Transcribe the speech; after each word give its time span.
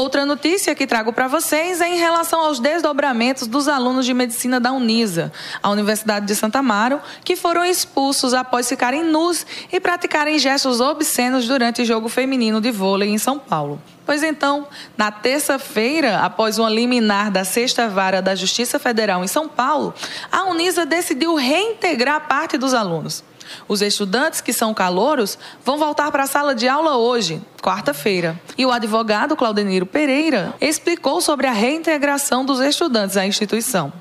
Outra 0.00 0.24
notícia 0.24 0.74
que 0.74 0.86
trago 0.86 1.12
para 1.12 1.28
vocês 1.28 1.78
é 1.82 1.86
em 1.86 1.98
relação 1.98 2.40
aos 2.40 2.58
desdobramentos 2.58 3.46
dos 3.46 3.68
alunos 3.68 4.06
de 4.06 4.14
medicina 4.14 4.58
da 4.58 4.72
Unisa, 4.72 5.30
a 5.62 5.68
Universidade 5.68 6.24
de 6.24 6.34
Santa 6.34 6.60
Amaro, 6.60 7.02
que 7.22 7.36
foram 7.36 7.62
expulsos 7.66 8.32
após 8.32 8.66
ficarem 8.66 9.04
nus 9.04 9.44
e 9.70 9.78
praticarem 9.78 10.38
gestos 10.38 10.80
obscenos 10.80 11.46
durante 11.46 11.84
jogo 11.84 12.08
feminino 12.08 12.62
de 12.62 12.70
vôlei 12.70 13.10
em 13.10 13.18
São 13.18 13.38
Paulo. 13.38 13.78
Pois 14.10 14.24
então, 14.24 14.66
na 14.98 15.12
terça-feira, 15.12 16.18
após 16.18 16.58
uma 16.58 16.68
liminar 16.68 17.30
da 17.30 17.44
Sexta 17.44 17.88
Vara 17.88 18.20
da 18.20 18.34
Justiça 18.34 18.76
Federal 18.76 19.22
em 19.22 19.28
São 19.28 19.48
Paulo, 19.48 19.94
a 20.32 20.46
Unisa 20.46 20.84
decidiu 20.84 21.36
reintegrar 21.36 22.26
parte 22.26 22.58
dos 22.58 22.74
alunos. 22.74 23.22
Os 23.68 23.80
estudantes 23.80 24.40
que 24.40 24.52
são 24.52 24.74
calouros 24.74 25.38
vão 25.64 25.78
voltar 25.78 26.10
para 26.10 26.24
a 26.24 26.26
sala 26.26 26.56
de 26.56 26.66
aula 26.66 26.96
hoje, 26.96 27.40
quarta-feira. 27.62 28.36
E 28.58 28.66
o 28.66 28.72
advogado 28.72 29.36
Claudeniro 29.36 29.86
Pereira 29.86 30.54
explicou 30.60 31.20
sobre 31.20 31.46
a 31.46 31.52
reintegração 31.52 32.44
dos 32.44 32.58
estudantes 32.58 33.16
à 33.16 33.24
instituição. 33.24 33.92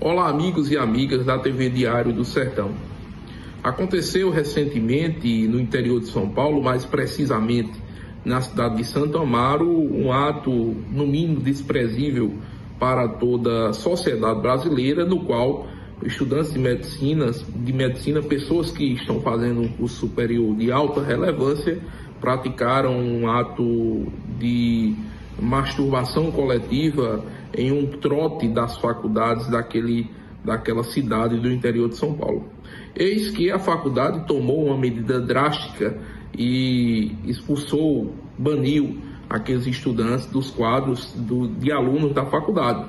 Olá, 0.00 0.30
amigos 0.30 0.70
e 0.70 0.78
amigas 0.78 1.22
da 1.26 1.38
TV 1.38 1.68
Diário 1.68 2.14
do 2.14 2.24
Sertão. 2.24 2.74
Aconteceu 3.62 4.30
recentemente 4.30 5.46
no 5.46 5.60
interior 5.60 6.00
de 6.00 6.06
São 6.06 6.30
Paulo, 6.30 6.62
mais 6.62 6.86
precisamente 6.86 7.89
na 8.24 8.40
cidade 8.40 8.76
de 8.76 8.84
Santo 8.84 9.18
Amaro, 9.18 9.68
um 9.68 10.12
ato, 10.12 10.50
no 10.50 11.06
mínimo, 11.06 11.40
desprezível 11.40 12.34
para 12.78 13.08
toda 13.08 13.68
a 13.68 13.72
sociedade 13.72 14.40
brasileira, 14.40 15.04
no 15.04 15.24
qual 15.24 15.66
estudantes 16.02 16.52
de 16.52 16.58
medicina, 16.58 17.30
de 17.30 17.72
medicina, 17.72 18.22
pessoas 18.22 18.70
que 18.70 18.94
estão 18.94 19.20
fazendo 19.20 19.60
um 19.60 19.68
curso 19.68 19.96
superior 19.96 20.54
de 20.56 20.72
alta 20.72 21.02
relevância, 21.02 21.78
praticaram 22.20 22.98
um 22.98 23.28
ato 23.28 24.06
de 24.38 24.94
masturbação 25.40 26.30
coletiva 26.30 27.24
em 27.56 27.72
um 27.72 27.86
trote 27.86 28.48
das 28.48 28.76
faculdades 28.78 29.48
daquele, 29.48 30.10
daquela 30.44 30.84
cidade 30.84 31.38
do 31.38 31.50
interior 31.50 31.88
de 31.88 31.96
São 31.96 32.14
Paulo. 32.14 32.48
Eis 32.94 33.30
que 33.30 33.50
a 33.50 33.58
faculdade 33.58 34.26
tomou 34.26 34.66
uma 34.66 34.76
medida 34.76 35.20
drástica 35.20 35.98
e 36.36 37.12
expulsou, 37.24 38.14
baniu 38.38 38.98
aqueles 39.28 39.66
estudantes 39.66 40.26
dos 40.26 40.50
quadros 40.50 41.12
do, 41.14 41.48
de 41.48 41.70
alunos 41.70 42.12
da 42.12 42.26
faculdade. 42.26 42.84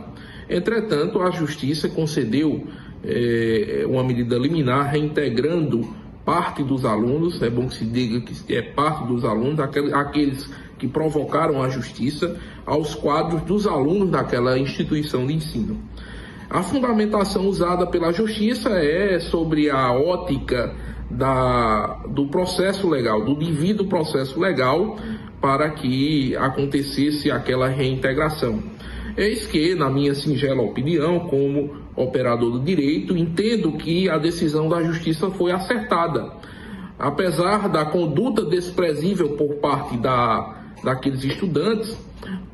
Entretanto, 0.50 1.22
a 1.22 1.32
justiça 1.32 1.88
concedeu 1.88 2.68
é, 3.04 3.86
uma 3.88 4.04
medida 4.04 4.38
liminar 4.38 4.92
reintegrando 4.92 5.88
parte 6.26 6.64
dos 6.64 6.86
alunos, 6.86 7.42
é 7.42 7.50
bom 7.50 7.68
que 7.68 7.76
se 7.76 7.86
diga 7.86 8.22
que 8.22 8.56
é 8.56 8.62
parte 8.62 9.08
dos 9.08 9.26
alunos, 9.26 9.60
aqueles 9.60 10.50
que 10.78 10.88
provocaram 10.88 11.62
a 11.62 11.70
justiça, 11.70 12.38
aos 12.66 12.96
quadros 12.96 13.42
dos 13.44 13.68
alunos 13.68 14.10
daquela 14.10 14.58
instituição 14.58 15.26
de 15.28 15.34
ensino. 15.34 15.80
A 16.50 16.62
fundamentação 16.62 17.48
usada 17.48 17.88
pela 17.88 18.12
justiça 18.12 18.70
é 18.72 19.20
sobre 19.20 19.70
a 19.70 19.92
ótica 19.94 20.76
da, 21.12 22.04
do 22.08 22.28
processo 22.28 22.90
legal, 22.90 23.24
do 23.24 23.36
devido 23.36 23.86
processo 23.86 24.40
legal 24.40 24.98
para 25.42 25.72
que 25.72 26.36
acontecesse 26.36 27.32
aquela 27.32 27.68
reintegração. 27.68 28.62
Eis 29.18 29.46
que, 29.46 29.76
na 29.76 29.90
minha 29.90 30.16
singela 30.16 30.62
opinião, 30.62 31.22
como 31.22 31.76
operador 31.96 32.52
do 32.52 32.60
direito, 32.60 33.18
entendo 33.18 33.74
que 33.74 34.10
a 34.10 34.18
decisão 34.18 34.70
da 34.70 34.82
justiça 34.84 35.30
foi 35.32 35.52
acertada. 35.52 36.32
Apesar 36.98 37.68
da 37.68 37.84
conduta 37.84 38.46
desprezível 38.46 39.30
por 39.30 39.56
parte 39.56 39.98
da, 39.98 40.56
daqueles 40.84 41.24
estudantes, 41.24 41.98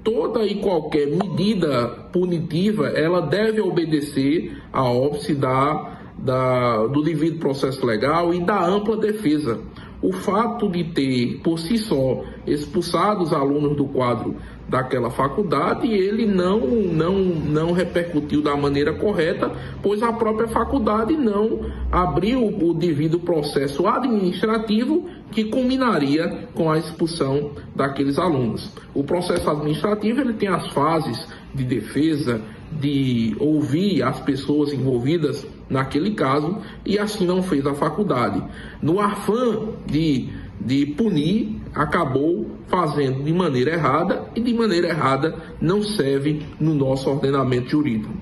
toda 0.04 0.46
e 0.46 0.56
qualquer 0.56 1.08
medida 1.08 1.88
punitiva 2.12 2.88
ela 2.88 3.22
deve 3.22 3.62
obedecer 3.62 4.58
à 4.72 4.84
óbice 4.84 5.36
da, 5.36 5.97
da, 6.18 6.86
do 6.88 7.02
devido 7.02 7.40
processo 7.40 7.86
legal 7.86 8.34
e 8.34 8.44
da 8.44 8.66
ampla 8.66 8.98
defesa. 8.98 9.60
O 10.02 10.14
fato 10.14 10.70
de 10.70 10.84
ter, 10.84 11.40
por 11.44 11.58
si 11.58 11.78
só, 11.78 12.24
expulsado 12.46 13.24
os 13.24 13.34
alunos 13.34 13.76
do 13.76 13.86
quadro 13.86 14.36
daquela 14.70 15.10
faculdade, 15.10 15.88
ele 15.88 16.26
não, 16.26 16.60
não, 16.60 17.14
não 17.16 17.72
repercutiu 17.72 18.42
da 18.42 18.56
maneira 18.56 18.94
correta, 18.94 19.52
pois 19.82 20.04
a 20.04 20.12
própria 20.12 20.48
faculdade 20.48 21.16
não 21.16 21.62
abriu 21.92 22.46
o 22.46 22.74
devido 22.74 23.20
processo 23.20 23.88
administrativo 23.88 25.08
que 25.32 25.46
culminaria 25.46 26.48
com 26.54 26.70
a 26.70 26.78
expulsão 26.78 27.52
daqueles 27.76 28.20
alunos. 28.20 28.72
O 28.94 29.04
processo 29.04 29.50
administrativo 29.50 30.22
ele 30.22 30.34
tem 30.34 30.50
as 30.50 30.68
fases 30.68 31.28
de 31.56 31.64
defesa, 31.64 32.42
de 32.72 33.36
ouvir 33.40 34.04
as 34.04 34.20
pessoas 34.20 34.74
envolvidas 34.74 35.46
naquele 35.70 36.12
caso, 36.12 36.58
e 36.86 36.98
assim 36.98 37.26
não 37.26 37.44
fez 37.44 37.66
a 37.66 37.74
faculdade. 37.74 38.42
No 38.82 39.00
afã 39.00 39.70
de, 39.86 40.30
de 40.60 40.86
punir, 40.86 41.62
acabou 41.74 42.52
fazendo 42.68 43.24
de 43.24 43.34
maneira 43.34 43.72
errada 43.72 44.28
e 44.36 44.42
de 44.42 44.54
maneira 44.54 44.90
errada 44.90 45.36
não 45.60 45.84
serve 45.84 46.46
no 46.60 46.74
nosso 46.74 47.10
ordenamento 47.10 47.70
jurídico. 47.70 48.14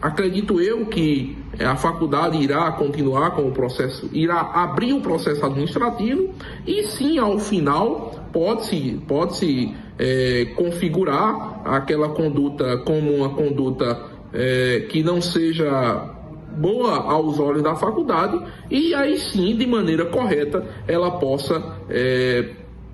Acredito 0.00 0.60
eu 0.60 0.86
que 0.86 1.36
a 1.58 1.74
faculdade 1.76 2.36
irá 2.36 2.70
continuar 2.72 3.30
com 3.30 3.48
o 3.48 3.52
processo, 3.52 4.08
irá 4.12 4.40
abrir 4.40 4.92
o 4.92 5.00
processo 5.00 5.44
administrativo 5.44 6.34
e 6.66 6.84
sim, 6.84 7.18
ao 7.18 7.38
final, 7.38 8.28
pode-se 8.32 9.00
pode 9.08 9.36
-se, 9.36 9.74
é, 9.98 10.46
configurar 10.56 11.62
aquela 11.64 12.10
conduta 12.10 12.78
como 12.78 13.14
uma 13.14 13.30
conduta 13.30 13.98
é, 14.32 14.86
que 14.88 15.02
não 15.02 15.20
seja 15.20 16.14
boa 16.56 16.96
aos 17.10 17.38
olhos 17.38 17.62
da 17.62 17.74
faculdade 17.74 18.40
e 18.70 18.94
aí 18.94 19.18
sim, 19.18 19.56
de 19.56 19.66
maneira 19.66 20.06
correta, 20.06 20.66
ela 20.88 21.18
possa 21.18 21.62
é, 21.88 22.50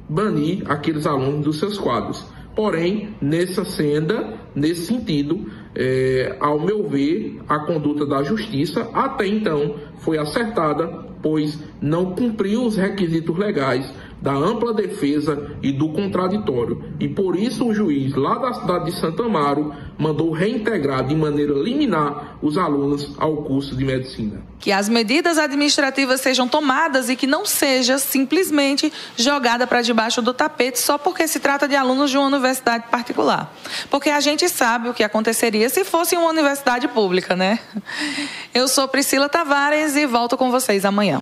banir 0.09 0.63
aqueles 0.71 1.07
alunos 1.07 1.45
dos 1.45 1.59
seus 1.59 1.79
quadros. 1.79 2.25
Porém, 2.55 3.17
nessa 3.21 3.65
senda, 3.65 4.35
nesse 4.55 4.87
sentido, 4.87 5.51
é, 5.75 6.37
ao 6.39 6.61
meu 6.61 6.87
ver, 6.87 7.41
a 7.49 7.61
conduta 7.61 8.05
da 8.05 8.23
justiça 8.23 8.91
até 8.93 9.27
então 9.27 9.77
foi 9.99 10.19
acertada, 10.19 10.87
pois 11.23 11.59
não 11.81 12.15
cumpriu 12.15 12.65
os 12.67 12.77
requisitos 12.77 13.37
legais 13.39 13.91
da 14.23 14.33
ampla 14.33 14.73
defesa 14.73 15.57
e 15.61 15.73
do 15.73 15.89
contraditório. 15.89 16.95
E 17.01 17.09
por 17.09 17.37
isso 17.37 17.67
o 17.67 17.75
juiz 17.75 18.15
lá 18.15 18.39
da 18.39 18.55
cidade 18.55 18.85
de 18.87 18.93
Santa 18.93 19.25
Amaro 19.25 19.75
mandou 19.99 20.31
reintegrar 20.31 21.05
de 21.05 21.15
maneira 21.15 21.53
liminar 21.53 22.39
os 22.41 22.57
alunos 22.57 23.15
ao 23.19 23.39
curso 23.39 23.77
de 23.77 23.85
medicina. 23.85 24.43
Que 24.61 24.71
as 24.71 24.89
medidas 24.89 25.39
administrativas 25.39 26.21
sejam 26.21 26.47
tomadas 26.47 27.09
e 27.09 27.17
que 27.17 27.27
não 27.27 27.45
seja 27.45 27.99
simplesmente 27.99 28.93
jogada 29.17 29.67
para 29.67 29.83
debaixo 29.83 30.23
do 30.23 30.33
tapete 30.33 30.79
só 30.79 30.97
porque 30.97 31.27
se 31.27 31.41
trata 31.41 31.67
de 31.67 31.75
alunos 31.75 32.11
de 32.11 32.17
uma 32.17 32.29
universidade 32.29 32.85
particular. 32.89 33.53
Porque 33.91 34.09
a 34.09 34.21
gente 34.21 34.49
sabe 34.49 34.89
o 34.89 34.95
que 34.95 35.03
aconteceria 35.03 35.69
se 35.69 35.85
fosse 35.85 36.17
uma 36.17 36.29
universidade 36.29 36.87
pública, 36.87 37.35
né? 37.35 37.59
Eu 38.55 38.69
sou 38.69 38.87
Priscila 38.87 39.29
Tavares 39.29 39.97
e 39.97 40.07
volto 40.07 40.37
com 40.37 40.51
vocês 40.51 40.85
amanhã. 40.85 41.21